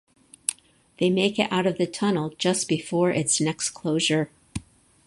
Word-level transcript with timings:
They 0.97 1.11
make 1.11 1.37
it 1.37 1.51
out 1.51 1.67
of 1.67 1.77
the 1.77 1.85
tunnel 1.85 2.33
just 2.39 2.67
before 2.67 3.11
its 3.11 3.39
next 3.39 3.69
closure. 3.69 4.31